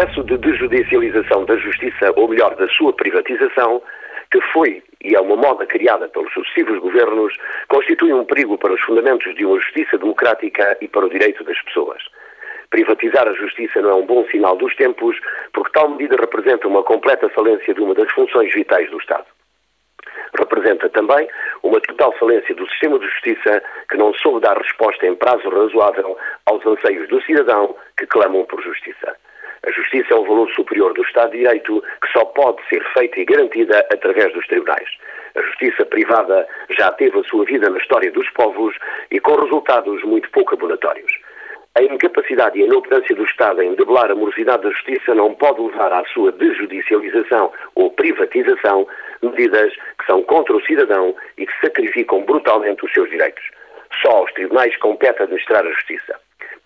[0.00, 3.82] processo de desjudicialização da justiça, ou melhor, da sua privatização,
[4.30, 7.34] que foi e é uma moda criada pelos sucessivos governos,
[7.68, 11.60] constitui um perigo para os fundamentos de uma justiça democrática e para o direito das
[11.62, 12.02] pessoas.
[12.70, 15.18] Privatizar a justiça não é um bom sinal dos tempos,
[15.52, 19.26] porque tal medida representa uma completa falência de uma das funções vitais do Estado.
[20.38, 21.28] Representa também
[21.62, 26.16] uma total falência do sistema de justiça que não soube dar resposta em prazo razoável
[26.46, 29.14] aos anseios do cidadão que clamam por justiça.
[29.66, 33.20] A justiça é um valor superior do Estado de Direito que só pode ser feita
[33.20, 34.88] e garantida através dos tribunais.
[35.34, 38.74] A justiça privada já teve a sua vida na história dos povos
[39.10, 41.12] e com resultados muito pouco abonatórios.
[41.76, 45.60] A incapacidade e a inoperância do Estado em debelar a morosidade da justiça não pode
[45.60, 48.88] levar à sua desjudicialização ou privatização,
[49.22, 53.44] medidas que são contra o cidadão e que sacrificam brutalmente os seus direitos.
[54.02, 56.18] Só aos tribunais compete administrar a justiça.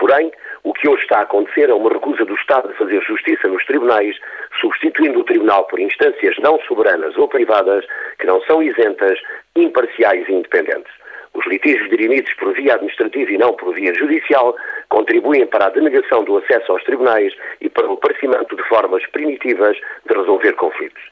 [0.05, 0.31] Porém,
[0.65, 3.65] o que hoje está a acontecer é uma recusa do Estado de fazer justiça nos
[3.65, 4.15] tribunais,
[4.61, 7.87] substituindo o tribunal por instâncias não soberanas ou privadas
[8.19, 9.19] que não são isentas,
[9.57, 10.93] imparciais e independentes.
[11.33, 14.55] Os litígios dirimidos por via administrativa e não por via judicial
[14.91, 19.75] contribuem para a denegação do acesso aos tribunais e para o aparecimento de formas primitivas
[20.05, 21.03] de resolver conflitos.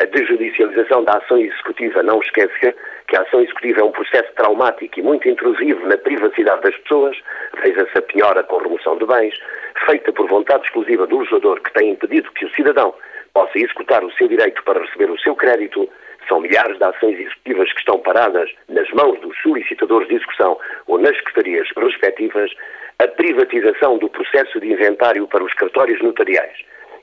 [0.00, 2.74] A desjudicialização da ação executiva não esquece
[3.12, 7.14] que a ação executiva é um processo traumático e muito intrusivo na privacidade das pessoas,
[7.62, 9.38] veja-se a penhora com remoção de bens,
[9.84, 12.94] feita por vontade exclusiva do legislador que tem impedido que o cidadão
[13.34, 15.86] possa executar o seu direito para receber o seu crédito,
[16.26, 20.96] são milhares de ações executivas que estão paradas nas mãos dos solicitadores de execução ou
[20.96, 22.50] nas secretarias respectivas,
[22.98, 26.56] a privatização do processo de inventário para os cartórios notariais,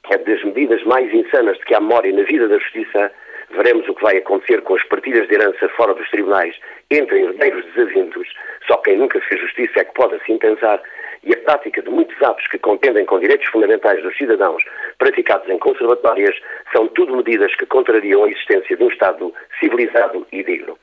[0.06, 3.12] que é das medidas mais insanas de que há memória na vida da justiça,
[3.52, 6.56] veremos o que vai acontecer com as partilhas de herança fora dos tribunais
[6.92, 8.28] entre herdeiros desavindos.
[8.68, 10.82] Só quem nunca fez justiça é que pode assim pensar
[11.24, 14.64] e a prática de muitos atos que contendem com direitos fundamentais dos cidadãos
[14.98, 16.36] praticados em conservatórias
[16.72, 20.78] são tudo medidas que contrariam a existência de um Estado civilizado e digno.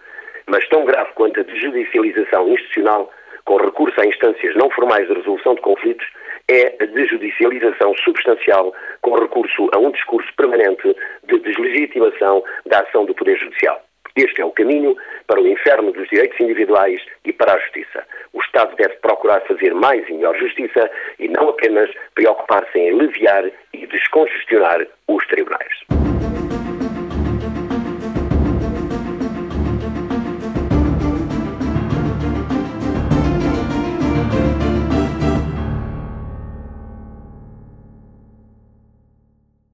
[0.47, 3.11] Mas tão grave quanto a desjudicialização institucional,
[3.47, 6.07] com recurso a instâncias não formais de resolução de conflitos,
[6.49, 13.15] é a desjudicialização substancial com recurso a um discurso permanente de deslegitimação da ação do
[13.15, 13.81] Poder Judicial.
[14.17, 14.97] Este é o caminho
[15.27, 18.07] para o inferno dos direitos individuais e para a justiça.
[18.33, 23.45] O Estado deve procurar fazer mais e melhor justiça e não apenas preocupar-se em aliviar
[23.75, 25.86] e descongestionar os tribunais.